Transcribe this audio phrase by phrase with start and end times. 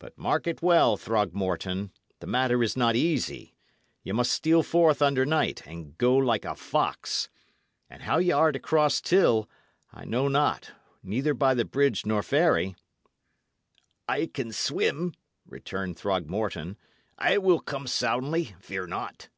[0.00, 3.54] But mark it well, Throgmorton: the matter is not easy.
[4.02, 7.28] Ye must steal forth under night, and go like a fox;
[7.88, 9.48] and how ye are to cross Till
[9.92, 10.72] I know not,
[11.04, 12.74] neither by the bridge nor ferry."
[14.08, 15.14] "I can swim,"
[15.46, 16.76] returned Throgmorton.
[17.16, 19.28] "I will come soundly, fear not."